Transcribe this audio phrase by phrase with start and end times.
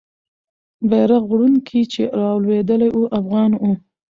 [0.89, 3.71] بیرغ وړونکی چې رالوېدلی وو، افغان وو.